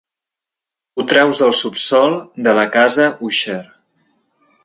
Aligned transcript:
Ho 1.01 1.05
treus 1.11 1.41
del 1.41 1.53
subsòl 1.59 2.17
de 2.49 2.57
la 2.61 2.65
casa 2.79 3.09
Usher. 3.31 3.63